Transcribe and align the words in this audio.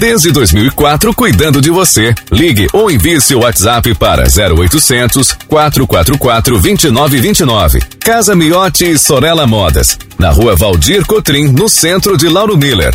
Desde 0.00 0.32
2004, 0.32 1.14
cuidando 1.14 1.60
de 1.60 1.68
você. 1.68 2.14
Ligue 2.32 2.66
ou 2.72 2.90
envie 2.90 3.20
seu 3.20 3.40
WhatsApp 3.40 3.94
para 3.96 4.22
0800 4.22 5.34
444 5.46 6.58
2929. 6.58 7.80
Casa 8.00 8.34
Miotti 8.34 8.92
e 8.92 8.98
Sorella 8.98 9.46
Modas. 9.46 9.98
Na 10.18 10.30
rua 10.30 10.56
Valdir 10.56 11.04
Cotrim, 11.04 11.48
no 11.48 11.68
centro 11.68 12.16
de 12.16 12.30
Lauro 12.30 12.56
Miller. 12.56 12.94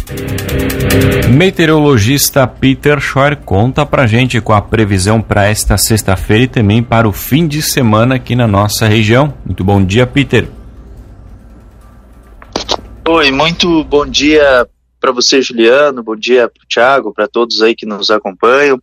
Meteorologista 1.29 2.47
Peter 2.47 2.99
Schor 2.99 3.35
conta 3.35 3.85
pra 3.85 4.07
gente 4.07 4.41
com 4.41 4.53
a 4.53 4.61
previsão 4.61 5.21
para 5.21 5.47
esta 5.47 5.77
sexta-feira 5.77 6.45
e 6.45 6.47
também 6.47 6.81
para 6.81 7.07
o 7.07 7.13
fim 7.13 7.47
de 7.47 7.61
semana 7.61 8.15
aqui 8.15 8.35
na 8.35 8.47
nossa 8.47 8.87
região. 8.87 9.31
Muito 9.45 9.63
bom 9.63 9.85
dia, 9.85 10.07
Peter. 10.07 10.47
Oi, 13.07 13.31
muito 13.31 13.83
bom 13.83 14.07
dia 14.07 14.67
para 15.05 15.11
você, 15.11 15.39
Juliano, 15.39 16.01
bom 16.01 16.15
dia 16.15 16.49
para 16.49 16.63
o 16.63 16.67
Thiago, 16.67 17.13
para 17.13 17.27
todos 17.27 17.61
aí 17.61 17.75
que 17.75 17.85
nos 17.85 18.09
acompanham. 18.09 18.81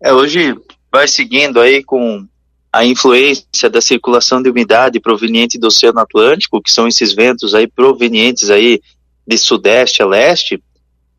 É, 0.00 0.12
hoje 0.12 0.54
vai 0.92 1.08
seguindo 1.08 1.58
aí 1.58 1.82
com 1.82 2.24
a 2.72 2.84
influência 2.84 3.68
da 3.68 3.80
circulação 3.80 4.40
de 4.40 4.48
umidade 4.48 5.00
proveniente 5.00 5.58
do 5.58 5.66
Oceano 5.66 5.98
Atlântico, 5.98 6.62
que 6.62 6.70
são 6.70 6.86
esses 6.86 7.12
ventos 7.12 7.52
aí 7.52 7.66
provenientes 7.66 8.48
aí 8.48 8.80
de 9.26 9.36
sudeste 9.36 10.00
a 10.00 10.06
leste, 10.06 10.62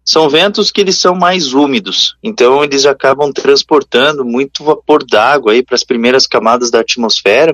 são 0.06 0.30
ventos 0.30 0.72
que 0.72 0.80
eles 0.80 0.98
são 0.98 1.14
mais 1.14 1.52
úmidos, 1.52 2.16
então 2.24 2.64
eles 2.64 2.86
acabam 2.86 3.34
transportando 3.34 4.24
muito 4.24 4.64
vapor 4.64 5.06
d'água 5.06 5.52
aí 5.52 5.62
para 5.62 5.76
as 5.76 5.84
primeiras 5.84 6.26
camadas 6.26 6.72
da 6.72 6.80
atmosfera, 6.80 7.54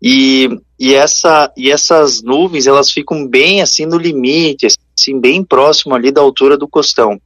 e, 0.00 0.48
e, 0.78 0.94
essa, 0.94 1.52
e 1.56 1.70
essas 1.70 2.22
nuvens, 2.22 2.68
elas 2.68 2.90
ficam 2.90 3.26
bem 3.26 3.62
assim 3.62 3.86
no 3.86 3.96
limite, 3.96 4.66
assim, 4.98 5.18
bem 5.20 5.44
próximo 5.44 5.94
ali 5.94 6.10
da 6.10 6.20
altura 6.20 6.56
do 6.56 6.68
costão. 6.68 7.20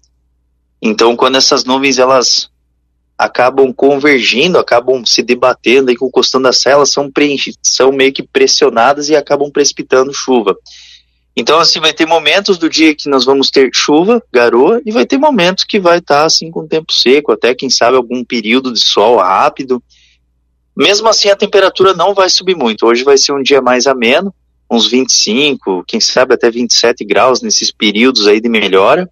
Então, 0.81 1.17
quando 1.17 1.37
essas 1.37 1.65
nuvens, 1.65 1.99
elas 1.99 2.51
acabam 3.19 3.73
convergindo, 3.73 4.59
acabam 4.59 5.05
se 5.05 5.23
debatendo 5.23 5.91
aí 5.91 5.97
com 5.97 6.07
o 6.07 6.11
costão 6.11 6.41
da 6.41 6.53
serra, 6.53 6.85
são, 6.85 7.11
são 7.63 7.93
meio 7.93 8.13
que 8.13 8.23
pressionadas 8.23 9.09
e 9.09 9.17
acabam 9.17 9.51
precipitando 9.51 10.13
chuva. 10.13 10.57
Então, 11.35 11.59
assim, 11.59 11.81
vai 11.81 11.93
ter 11.93 12.07
momentos 12.07 12.57
do 12.57 12.69
dia 12.69 12.95
que 12.95 13.09
nós 13.11 13.25
vamos 13.25 13.51
ter 13.51 13.71
chuva, 13.75 14.23
garoa, 14.33 14.81
e 14.87 14.91
vai 14.91 15.05
ter 15.05 15.19
momentos 15.19 15.65
que 15.65 15.79
vai 15.79 15.99
estar, 15.99 16.21
tá, 16.21 16.25
assim, 16.25 16.51
com 16.51 16.67
tempo 16.67 16.93
seco, 16.93 17.33
até, 17.33 17.55
quem 17.55 17.69
sabe, 17.69 17.97
algum 17.97 18.25
período 18.25 18.73
de 18.73 18.81
sol 18.81 19.19
rápido, 19.19 19.83
mesmo 20.77 21.09
assim, 21.09 21.31
a 21.31 21.37
temperatura 21.37 21.95
não 21.95 22.15
vai 22.15 22.29
subir 22.29 22.55
muito. 22.55 22.87
Hoje 22.87 23.03
vai 23.03 23.17
ser 23.17 23.33
um 23.33 23.43
dia 23.43 23.63
mais 23.63 23.87
ameno, 23.87 24.35
uns 24.71 24.89
25, 24.89 25.85
quem 25.87 26.01
sabe 26.01 26.35
até 26.35 26.51
27 26.51 27.05
graus 27.05 27.41
nesses 27.41 27.71
períodos 27.71 28.27
aí 28.27 28.41
de 28.41 28.49
melhora. 28.49 29.09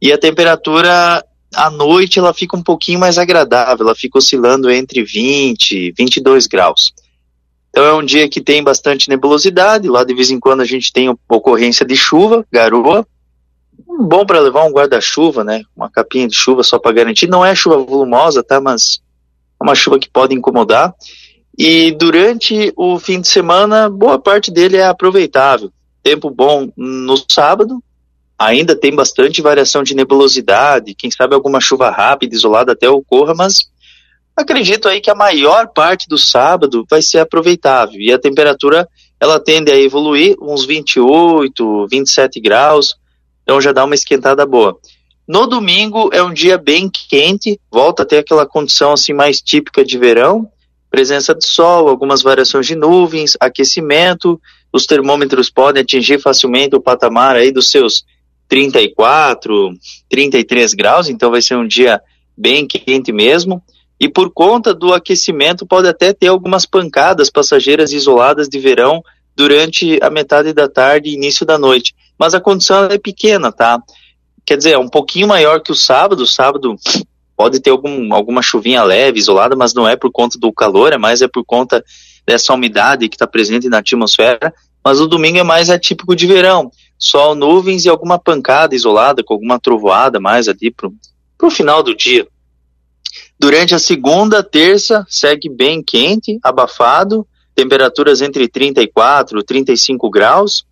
E 0.00 0.12
a 0.12 0.18
temperatura 0.18 1.24
à 1.54 1.70
noite 1.70 2.18
ela 2.18 2.32
fica 2.32 2.56
um 2.56 2.62
pouquinho 2.62 3.00
mais 3.00 3.18
agradável, 3.18 3.86
ela 3.86 3.94
fica 3.94 4.18
oscilando 4.18 4.70
entre 4.70 5.02
20 5.02 5.72
e 5.72 5.92
22 5.96 6.46
graus. 6.46 6.92
Então 7.70 7.84
é 7.84 7.94
um 7.94 8.04
dia 8.04 8.28
que 8.28 8.40
tem 8.40 8.62
bastante 8.62 9.08
nebulosidade, 9.08 9.88
lá 9.88 10.04
de 10.04 10.14
vez 10.14 10.30
em 10.30 10.40
quando 10.40 10.60
a 10.60 10.64
gente 10.64 10.92
tem 10.92 11.14
ocorrência 11.28 11.84
de 11.84 11.96
chuva, 11.96 12.46
garoa. 12.50 13.06
Bom 14.00 14.24
para 14.24 14.40
levar 14.40 14.64
um 14.64 14.72
guarda-chuva, 14.72 15.44
né? 15.44 15.62
Uma 15.76 15.90
capinha 15.90 16.28
de 16.28 16.34
chuva 16.34 16.62
só 16.62 16.78
para 16.78 16.92
garantir. 16.92 17.28
Não 17.28 17.44
é 17.44 17.54
chuva 17.54 17.78
volumosa, 17.78 18.42
tá? 18.42 18.60
Mas 18.60 19.00
é 19.60 19.64
uma 19.64 19.74
chuva 19.74 19.98
que 19.98 20.08
pode 20.08 20.34
incomodar. 20.34 20.94
E 21.58 21.90
durante 21.90 22.72
o 22.76 23.00
fim 23.00 23.20
de 23.20 23.26
semana, 23.26 23.90
boa 23.90 24.16
parte 24.16 24.48
dele 24.48 24.76
é 24.76 24.86
aproveitável. 24.86 25.72
Tempo 26.04 26.30
bom 26.30 26.70
no 26.76 27.16
sábado, 27.28 27.82
ainda 28.38 28.76
tem 28.76 28.94
bastante 28.94 29.42
variação 29.42 29.82
de 29.82 29.92
nebulosidade, 29.92 30.94
quem 30.94 31.10
sabe 31.10 31.34
alguma 31.34 31.60
chuva 31.60 31.90
rápida, 31.90 32.36
isolada 32.36 32.72
até 32.74 32.88
ocorra, 32.88 33.34
mas 33.34 33.56
acredito 34.36 34.88
aí 34.88 35.00
que 35.00 35.10
a 35.10 35.16
maior 35.16 35.66
parte 35.74 36.08
do 36.08 36.16
sábado 36.16 36.86
vai 36.88 37.02
ser 37.02 37.18
aproveitável. 37.18 38.00
E 38.00 38.12
a 38.12 38.20
temperatura, 38.20 38.88
ela 39.18 39.40
tende 39.40 39.72
a 39.72 39.76
evoluir 39.76 40.36
uns 40.40 40.64
28, 40.64 41.88
27 41.90 42.38
graus, 42.40 42.94
então 43.42 43.60
já 43.60 43.72
dá 43.72 43.84
uma 43.84 43.96
esquentada 43.96 44.46
boa. 44.46 44.78
No 45.26 45.48
domingo 45.48 46.08
é 46.12 46.22
um 46.22 46.32
dia 46.32 46.56
bem 46.56 46.88
quente, 46.88 47.60
volta 47.68 48.04
a 48.04 48.06
ter 48.06 48.18
aquela 48.18 48.46
condição 48.46 48.92
assim 48.92 49.12
mais 49.12 49.40
típica 49.40 49.84
de 49.84 49.98
verão, 49.98 50.48
presença 50.98 51.32
de 51.32 51.46
sol, 51.46 51.88
algumas 51.88 52.22
variações 52.22 52.66
de 52.66 52.74
nuvens, 52.74 53.36
aquecimento, 53.38 54.40
os 54.72 54.84
termômetros 54.84 55.48
podem 55.48 55.80
atingir 55.80 56.20
facilmente 56.20 56.74
o 56.74 56.80
patamar 56.80 57.36
aí 57.36 57.52
dos 57.52 57.70
seus 57.70 58.04
34, 58.48 59.70
33 60.08 60.74
graus, 60.74 61.08
então 61.08 61.30
vai 61.30 61.40
ser 61.40 61.56
um 61.56 61.68
dia 61.68 62.00
bem 62.36 62.66
quente 62.66 63.12
mesmo. 63.12 63.62
E 64.00 64.08
por 64.08 64.32
conta 64.32 64.74
do 64.74 64.92
aquecimento 64.92 65.64
pode 65.64 65.86
até 65.86 66.12
ter 66.12 66.26
algumas 66.26 66.66
pancadas 66.66 67.30
passageiras 67.30 67.92
isoladas 67.92 68.48
de 68.48 68.58
verão 68.58 69.00
durante 69.36 70.00
a 70.02 70.10
metade 70.10 70.52
da 70.52 70.68
tarde 70.68 71.10
e 71.10 71.14
início 71.14 71.46
da 71.46 71.56
noite. 71.56 71.94
Mas 72.18 72.34
a 72.34 72.40
condição 72.40 72.86
é 72.86 72.98
pequena, 72.98 73.52
tá? 73.52 73.80
Quer 74.44 74.56
dizer, 74.56 74.72
é 74.72 74.78
um 74.78 74.88
pouquinho 74.88 75.28
maior 75.28 75.60
que 75.60 75.70
o 75.70 75.76
sábado. 75.76 76.24
O 76.24 76.26
sábado 76.26 76.74
pode 77.38 77.60
ter 77.60 77.70
algum, 77.70 78.12
alguma 78.12 78.42
chuvinha 78.42 78.82
leve, 78.82 79.20
isolada, 79.20 79.54
mas 79.54 79.72
não 79.72 79.86
é 79.86 79.94
por 79.94 80.10
conta 80.10 80.36
do 80.36 80.52
calor, 80.52 80.92
é 80.92 80.98
mais 80.98 81.22
é 81.22 81.28
por 81.28 81.44
conta 81.44 81.84
dessa 82.26 82.52
umidade 82.52 83.08
que 83.08 83.14
está 83.14 83.28
presente 83.28 83.68
na 83.68 83.78
atmosfera. 83.78 84.52
Mas 84.84 85.00
o 85.00 85.06
domingo 85.06 85.38
é 85.38 85.44
mais 85.44 85.70
atípico 85.70 86.16
de 86.16 86.26
verão. 86.26 86.68
Sol, 86.98 87.36
nuvens 87.36 87.84
e 87.84 87.88
alguma 87.88 88.18
pancada 88.18 88.74
isolada, 88.74 89.22
com 89.22 89.34
alguma 89.34 89.60
trovoada 89.60 90.18
mais 90.18 90.48
ali 90.48 90.72
pro, 90.72 90.92
pro 91.38 91.48
final 91.48 91.80
do 91.80 91.94
dia. 91.94 92.26
Durante 93.38 93.72
a 93.72 93.78
segunda, 93.78 94.42
terça, 94.42 95.06
segue 95.08 95.48
bem 95.48 95.80
quente, 95.80 96.40
abafado, 96.42 97.24
temperaturas 97.54 98.20
entre 98.20 98.48
34 98.48 99.38
e 99.38 99.44
35 99.44 100.10
graus, 100.10 100.64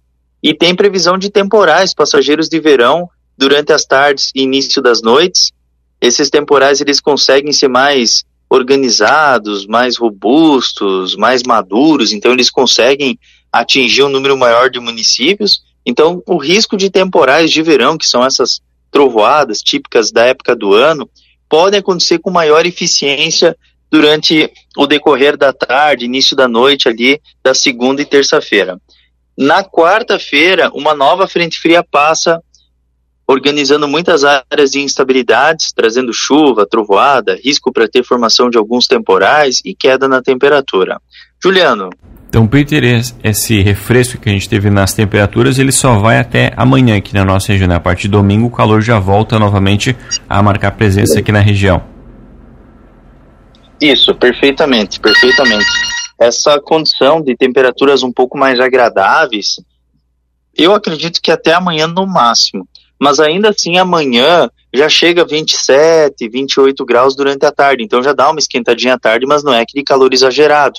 e 0.43 0.53
tem 0.53 0.75
previsão 0.75 1.17
de 1.17 1.31
temporais 1.31 1.95
passageiros 1.95 2.49
de 2.49 2.59
verão 2.59 3.09
durante 3.39 3.73
as 3.73 3.85
tardes 3.85 4.33
e 4.35 4.43
início 4.43 4.83
das 4.83 5.01
noites. 5.01 5.53
Esses 6.01 6.31
temporais 6.31 6.81
eles 6.81 7.01
conseguem 7.01 7.53
ser 7.53 7.69
mais 7.69 8.25
organizados, 8.49 9.67
mais 9.67 9.97
robustos, 9.97 11.17
mais 11.17 11.43
maduros, 11.43 12.13
então 12.13 12.33
eles 12.33 12.51
conseguem 12.51 13.19
atingir 13.53 14.03
um 14.05 14.09
número 14.09 14.37
maior 14.37 14.71
de 14.71 14.79
municípios. 14.79 15.63
Então, 15.85 16.23
o 16.27 16.37
risco 16.37 16.77
de 16.77 16.91
temporais 16.91 17.51
de 17.51 17.63
verão, 17.63 17.99
que 17.99 18.07
são 18.07 18.25
essas 18.25 18.61
trovoadas 18.91 19.61
típicas 19.61 20.13
da 20.13 20.25
época 20.25 20.55
do 20.55 20.73
ano, 20.73 21.09
podem 21.49 21.81
acontecer 21.81 22.19
com 22.19 22.31
maior 22.31 22.67
eficiência 22.67 23.57
durante 23.91 24.51
o 24.77 24.87
decorrer 24.87 25.37
da 25.37 25.53
tarde, 25.53 26.05
início 26.05 26.37
da 26.37 26.49
noite 26.49 26.89
ali 26.89 27.21
da 27.43 27.55
segunda 27.55 28.03
e 28.03 28.05
terça-feira. 28.05 28.81
Na 29.37 29.63
quarta-feira, 29.63 30.71
uma 30.73 30.95
nova 30.95 31.29
frente 31.29 31.59
fria 31.59 31.85
passa 31.85 32.43
organizando 33.27 33.89
muitas 33.89 34.25
áreas 34.25 34.71
de 34.71 34.81
instabilidades, 34.81 35.73
trazendo 35.73 36.13
chuva, 36.13 36.67
trovoada, 36.67 37.39
risco 37.43 37.73
para 37.73 37.89
ter 37.89 38.05
formação 38.05 38.49
de 38.49 38.57
alguns 38.57 38.87
temporais 38.87 39.61
e 39.65 39.75
queda 39.75 40.07
na 40.07 40.23
temperatura. 40.23 41.01
Juliano. 41.43 41.91
Então, 42.29 42.47
Peter, 42.47 42.85
esse 43.25 43.61
refresco 43.63 44.19
que 44.19 44.29
a 44.29 44.33
gente 44.33 44.49
teve 44.49 44.69
nas 44.69 44.93
temperaturas, 44.93 45.59
ele 45.59 45.73
só 45.73 45.99
vai 45.99 46.19
até 46.19 46.53
amanhã 46.57 46.97
aqui 46.97 47.15
na 47.15 47.25
nossa 47.25 47.53
região. 47.53 47.69
Né? 47.69 47.77
A 47.77 47.81
partir 47.81 48.03
de 48.03 48.09
domingo, 48.11 48.47
o 48.47 48.51
calor 48.51 48.81
já 48.83 48.99
volta 48.99 49.39
novamente 49.39 49.97
a 50.29 50.43
marcar 50.43 50.73
presença 50.73 51.19
aqui 51.19 51.33
na 51.33 51.41
região. 51.41 51.83
Isso, 53.81 54.15
perfeitamente, 54.15 55.01
perfeitamente. 55.01 55.67
Essa 56.19 56.61
condição 56.61 57.21
de 57.21 57.37
temperaturas 57.37 58.03
um 58.03 58.13
pouco 58.13 58.39
mais 58.39 58.59
agradáveis, 58.59 59.57
eu 60.55 60.75
acredito 60.75 61.21
que 61.23 61.31
até 61.31 61.53
amanhã 61.53 61.87
no 61.87 62.07
máximo 62.07 62.67
mas 63.01 63.21
ainda 63.21 63.51
assim 63.51 63.79
amanhã 63.79 64.51
já 64.75 64.89
chega 64.89 65.23
a 65.23 65.25
27, 65.25 66.29
28 66.29 66.85
graus 66.85 67.15
durante 67.15 67.45
a 67.45 67.53
tarde, 67.53 67.83
então 67.83 68.03
já 68.03 68.13
dá 68.13 68.31
uma 68.31 68.39
esquentadinha 68.39 68.95
à 68.95 68.99
tarde, 68.99 69.27
mas 69.27 69.43
não 69.43 69.53
é 69.53 69.61
aquele 69.61 69.85
calor 69.85 70.13
exagerado. 70.13 70.79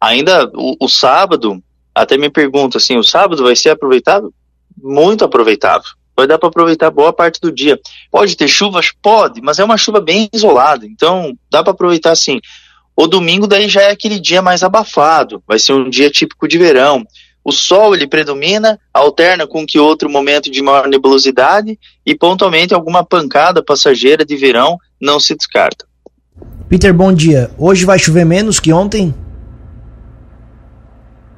Ainda 0.00 0.50
o, 0.54 0.76
o 0.80 0.88
sábado, 0.88 1.62
até 1.94 2.16
me 2.16 2.30
pergunto 2.30 2.76
assim, 2.76 2.96
o 2.96 3.02
sábado 3.04 3.42
vai 3.42 3.56
ser 3.56 3.70
aproveitável? 3.70 4.32
Muito 4.76 5.24
aproveitável. 5.24 5.88
Vai 6.16 6.26
dar 6.26 6.38
para 6.38 6.48
aproveitar 6.48 6.90
boa 6.90 7.12
parte 7.12 7.40
do 7.40 7.50
dia. 7.50 7.78
Pode 8.10 8.36
ter 8.36 8.46
chuvas? 8.46 8.92
Pode, 9.02 9.40
mas 9.40 9.58
é 9.58 9.64
uma 9.64 9.76
chuva 9.76 10.00
bem 10.00 10.28
isolada, 10.32 10.86
então 10.86 11.36
dá 11.50 11.62
para 11.62 11.72
aproveitar 11.72 12.14
sim. 12.14 12.40
O 12.96 13.08
domingo 13.08 13.48
daí 13.48 13.68
já 13.68 13.82
é 13.82 13.90
aquele 13.90 14.20
dia 14.20 14.40
mais 14.40 14.62
abafado, 14.62 15.42
vai 15.48 15.58
ser 15.58 15.72
um 15.72 15.90
dia 15.90 16.10
típico 16.10 16.46
de 16.46 16.58
verão 16.58 17.04
o 17.44 17.52
sol 17.52 17.94
ele 17.94 18.06
predomina, 18.06 18.80
alterna 18.92 19.46
com 19.46 19.66
que 19.66 19.78
outro 19.78 20.08
momento 20.08 20.50
de 20.50 20.62
maior 20.62 20.88
nebulosidade 20.88 21.78
e 22.06 22.14
pontualmente 22.14 22.72
alguma 22.72 23.04
pancada 23.04 23.62
passageira 23.62 24.24
de 24.24 24.34
verão 24.34 24.78
não 25.00 25.20
se 25.20 25.34
descarta. 25.34 25.86
Peter, 26.68 26.94
bom 26.94 27.12
dia. 27.12 27.50
Hoje 27.58 27.84
vai 27.84 27.98
chover 27.98 28.24
menos 28.24 28.58
que 28.58 28.72
ontem? 28.72 29.14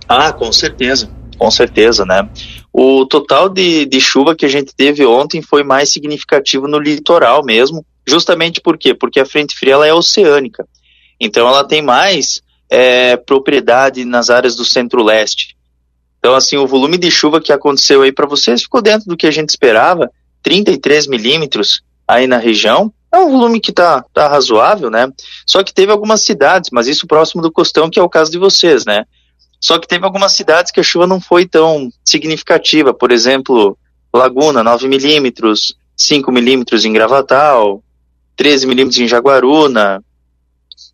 Ah, 0.08 0.32
com 0.32 0.52
certeza, 0.52 1.10
com 1.36 1.50
certeza, 1.50 2.04
né? 2.04 2.28
O 2.72 3.04
total 3.06 3.48
de, 3.48 3.86
de 3.86 4.00
chuva 4.00 4.36
que 4.36 4.46
a 4.46 4.48
gente 4.48 4.72
teve 4.74 5.04
ontem 5.04 5.42
foi 5.42 5.64
mais 5.64 5.90
significativo 5.90 6.68
no 6.68 6.78
litoral 6.78 7.44
mesmo, 7.44 7.84
justamente 8.06 8.60
por 8.60 8.78
quê? 8.78 8.94
Porque 8.94 9.18
a 9.18 9.26
frente 9.26 9.56
fria 9.56 9.74
ela 9.74 9.86
é 9.86 9.92
oceânica, 9.92 10.64
então 11.20 11.48
ela 11.48 11.64
tem 11.64 11.82
mais 11.82 12.40
é, 12.70 13.16
propriedade 13.16 14.04
nas 14.04 14.30
áreas 14.30 14.54
do 14.54 14.64
centro-leste. 14.64 15.55
Então, 16.26 16.34
assim, 16.34 16.56
o 16.56 16.66
volume 16.66 16.98
de 16.98 17.08
chuva 17.08 17.40
que 17.40 17.52
aconteceu 17.52 18.02
aí 18.02 18.10
para 18.10 18.26
vocês 18.26 18.60
ficou 18.60 18.82
dentro 18.82 19.06
do 19.06 19.16
que 19.16 19.28
a 19.28 19.30
gente 19.30 19.50
esperava, 19.50 20.10
33 20.42 21.06
milímetros 21.06 21.84
aí 22.04 22.26
na 22.26 22.36
região. 22.36 22.92
É 23.14 23.18
um 23.18 23.30
volume 23.30 23.60
que 23.60 23.70
tá, 23.70 24.04
tá 24.12 24.26
razoável, 24.26 24.90
né? 24.90 25.08
Só 25.46 25.62
que 25.62 25.72
teve 25.72 25.92
algumas 25.92 26.22
cidades, 26.22 26.70
mas 26.72 26.88
isso 26.88 27.06
próximo 27.06 27.40
do 27.40 27.52
costão, 27.52 27.88
que 27.88 28.00
é 28.00 28.02
o 28.02 28.08
caso 28.08 28.32
de 28.32 28.38
vocês, 28.38 28.84
né? 28.84 29.04
Só 29.60 29.78
que 29.78 29.86
teve 29.86 30.04
algumas 30.04 30.32
cidades 30.32 30.72
que 30.72 30.80
a 30.80 30.82
chuva 30.82 31.06
não 31.06 31.20
foi 31.20 31.46
tão 31.46 31.92
significativa, 32.04 32.92
por 32.92 33.12
exemplo, 33.12 33.78
Laguna, 34.12 34.64
9 34.64 34.88
milímetros, 34.88 35.76
5 35.96 36.32
milímetros 36.32 36.84
em 36.84 36.92
Gravatal, 36.92 37.84
13 38.34 38.66
milímetros 38.66 38.98
em 38.98 39.06
Jaguaruna. 39.06 40.02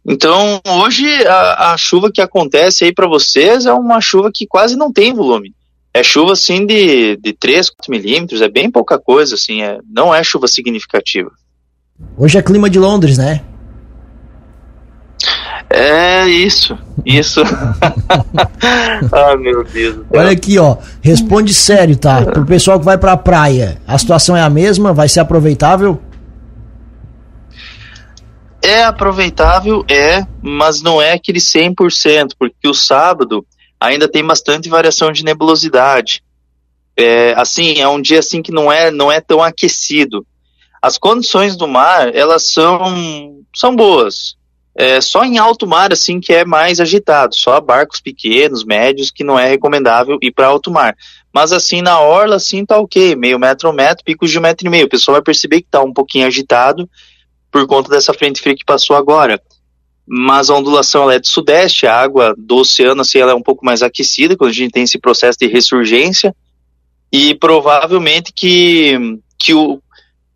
Então, 0.07 0.61
hoje, 0.67 1.07
a, 1.27 1.73
a 1.73 1.77
chuva 1.77 2.11
que 2.13 2.21
acontece 2.21 2.85
aí 2.85 2.93
para 2.93 3.07
vocês 3.07 3.67
é 3.67 3.73
uma 3.73 4.01
chuva 4.01 4.31
que 4.35 4.47
quase 4.47 4.77
não 4.77 4.93
tem 4.93 5.15
volume. 5.15 5.55
É 5.95 6.03
chuva, 6.03 6.33
assim, 6.33 6.67
de, 6.67 7.17
de 7.17 7.33
3, 7.33 7.71
4 7.71 7.91
milímetros, 7.91 8.41
é 8.41 8.49
bem 8.49 8.71
pouca 8.71 8.99
coisa, 8.99 9.35
assim, 9.35 9.63
é, 9.63 9.79
não 9.89 10.13
é 10.13 10.25
chuva 10.25 10.49
significativa. 10.49 11.31
Hoje 12.17 12.39
é 12.39 12.43
clima 12.43 12.69
de 12.69 12.79
Londres, 12.79 13.19
né? 13.19 13.43
É 15.71 16.27
isso, 16.27 16.77
isso. 17.05 17.41
ah, 19.13 19.37
meu 19.37 19.65
Deus. 19.65 20.05
Olha 20.11 20.31
aqui, 20.31 20.59
ó. 20.59 20.77
Responde 21.01 21.55
sério, 21.55 21.97
tá? 21.97 22.23
Pro 22.23 22.45
pessoal 22.45 22.79
que 22.79 22.85
vai 22.85 22.99
pra 22.99 23.17
praia, 23.17 23.81
a 23.87 23.97
situação 23.97 24.37
é 24.37 24.43
a 24.43 24.51
mesma? 24.51 24.93
Vai 24.93 25.09
ser 25.09 25.21
aproveitável? 25.21 26.01
É 28.63 28.85
aproveitável, 28.85 29.85
é, 29.91 30.25
mas 30.41 30.83
não 30.83 31.03
é 31.03 31.13
aquele 31.13 31.41
100%, 31.41 32.35
porque 32.39 32.69
o 32.69 32.75
sábado 32.75 33.45
ainda 33.81 34.07
tem 34.07 34.25
bastante 34.25 34.69
variação 34.69 35.11
de 35.11 35.25
nebulosidade. 35.25 36.23
É, 36.97 37.35
assim, 37.37 37.81
é 37.81 37.89
um 37.89 38.01
dia 38.01 38.21
assim 38.21 38.41
que 38.41 38.53
não 38.53 38.71
é, 38.71 38.91
não 38.93 39.11
é 39.11 39.21
tão 39.21 39.43
aquecido. 39.43 40.25
As 40.81 40.97
condições 40.97 41.57
do 41.57 41.67
mar, 41.67 42.15
elas 42.15 42.53
são, 42.53 43.41
são 43.55 43.75
boas. 43.75 44.37
É 44.75 45.01
só 45.01 45.25
em 45.25 45.39
alto 45.39 45.67
mar, 45.67 45.93
assim, 45.93 46.21
que 46.21 46.33
é 46.33 46.45
mais 46.45 46.79
agitado. 46.79 47.35
Só 47.35 47.61
barcos 47.61 48.01
pequenos, 48.01 48.65
médios, 48.65 49.11
que 49.11 49.25
não 49.25 49.39
é 49.39 49.47
recomendável 49.47 50.19
ir 50.23 50.31
para 50.31 50.47
alto 50.47 50.71
mar. 50.71 50.97
Mas, 51.33 51.53
assim, 51.53 51.83
na 51.83 52.01
orla, 52.01 52.37
assim, 52.37 52.65
tá 52.65 52.79
ok. 52.79 53.17
Meio 53.17 53.39
metro 53.39 53.71
um 53.71 53.73
metro, 53.73 54.05
picos 54.05 54.31
de 54.31 54.39
um 54.39 54.43
metro 54.43 54.67
e 54.67 54.71
meio. 54.71 54.87
O 54.87 54.89
pessoal 54.89 55.17
vai 55.17 55.23
perceber 55.23 55.63
que 55.63 55.69
tá 55.71 55.83
um 55.83 55.93
pouquinho 55.93 56.27
agitado 56.27 56.89
por 57.53 57.67
conta 57.67 57.91
dessa 57.91 58.15
frente 58.15 58.41
fria 58.41 58.57
que 58.57 58.65
passou 58.65 58.97
agora. 58.97 59.41
Mas 60.07 60.51
a 60.51 60.57
ondulação 60.57 61.11
é 61.11 61.21
de 61.21 61.29
sudeste, 61.29 61.87
a 61.87 61.95
água 61.95 62.35
do 62.37 62.57
oceano, 62.57 63.03
assim, 63.03 63.19
ela 63.19 63.33
é 63.33 63.35
um 63.35 63.43
pouco 63.43 63.65
mais 63.65 63.83
aquecida 63.83 64.37
quando 64.37 64.51
a 64.51 64.55
gente 64.55 64.73
tem 64.73 64.83
esse 64.83 64.99
processo 64.99 65.39
de 65.39 65.47
ressurgência. 65.47 66.35
E 67.13 67.35
provavelmente 67.35 68.33
que, 68.33 68.99
que 69.39 69.53
o, 69.53 69.81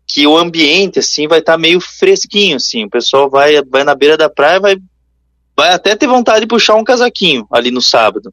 que 0.07 0.25
o 0.27 0.37
ambiente 0.37 0.99
assim 0.99 1.27
vai 1.27 1.39
estar 1.39 1.53
tá 1.53 1.57
meio 1.57 1.81
fresquinho 1.81 2.55
assim. 2.55 2.85
O 2.85 2.89
pessoal 2.89 3.29
vai 3.29 3.61
vai 3.63 3.83
na 3.83 3.95
beira 3.95 4.15
da 4.15 4.29
praia, 4.29 4.59
vai 4.59 4.77
vai 5.55 5.73
até 5.73 5.95
ter 5.95 6.07
vontade 6.07 6.41
de 6.41 6.47
puxar 6.47 6.75
um 6.75 6.83
casaquinho 6.83 7.47
ali 7.51 7.71
no 7.71 7.81
sábado. 7.81 8.31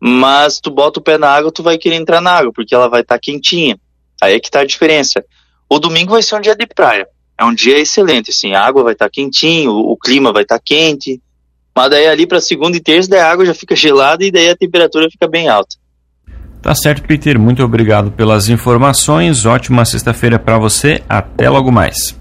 Mas 0.00 0.60
tu 0.60 0.70
bota 0.70 0.98
o 0.98 1.02
pé 1.02 1.18
na 1.18 1.28
água, 1.28 1.52
tu 1.52 1.62
vai 1.62 1.76
querer 1.78 1.96
entrar 1.96 2.20
na 2.20 2.32
água, 2.32 2.52
porque 2.52 2.74
ela 2.74 2.88
vai 2.88 3.02
estar 3.02 3.16
tá 3.16 3.20
quentinha. 3.20 3.78
Aí 4.20 4.34
é 4.34 4.40
que 4.40 4.50
tá 4.50 4.60
a 4.60 4.66
diferença. 4.66 5.24
O 5.68 5.78
domingo 5.78 6.12
vai 6.12 6.22
ser 6.22 6.36
um 6.36 6.40
dia 6.40 6.56
de 6.56 6.66
praia. 6.66 7.06
É 7.38 7.44
um 7.44 7.54
dia 7.54 7.78
excelente, 7.78 8.30
assim, 8.30 8.52
a 8.52 8.64
água 8.64 8.84
vai 8.84 8.92
estar 8.92 9.06
tá 9.06 9.10
quentinho, 9.10 9.72
o, 9.72 9.92
o, 9.92 9.96
clima 9.96 10.32
vai 10.32 10.42
estar 10.42 10.58
tá 10.58 10.62
quente. 10.64 11.20
Mas 11.74 11.90
daí 11.90 12.06
ali 12.06 12.26
para 12.26 12.40
segunda 12.40 12.76
e 12.76 12.80
terça, 12.80 13.10
daí 13.10 13.20
a 13.20 13.30
água 13.30 13.44
já 13.44 13.54
fica 13.54 13.74
gelada 13.76 14.24
e 14.24 14.30
daí 14.30 14.48
a 14.48 14.56
temperatura 14.56 15.08
fica 15.10 15.26
bem 15.26 15.48
alta. 15.48 15.76
Tá 16.62 16.74
certo, 16.74 17.02
Peter. 17.06 17.38
Muito 17.38 17.62
obrigado 17.62 18.10
pelas 18.10 18.48
informações. 18.48 19.44
Ótima 19.44 19.84
sexta-feira 19.84 20.38
para 20.38 20.58
você. 20.58 21.02
Até 21.06 21.50
logo 21.50 21.70
mais. 21.70 22.18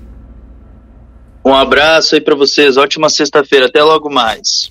Um 1.45 1.53
abraço 1.53 2.15
aí 2.15 2.21
para 2.21 2.35
vocês. 2.35 2.75
Ótima 2.75 3.09
sexta-feira. 3.09 3.67
Até 3.67 3.81
logo 3.81 4.09
mais. 4.09 4.69